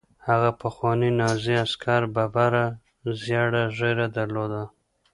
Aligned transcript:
هغه 0.27 0.49
پخواني 0.61 1.09
نازي 1.19 1.55
عسکر 1.65 2.01
ببره 2.15 2.65
زیړه 3.23 3.63
ږیره 3.77 4.07
درلوده 4.17 4.63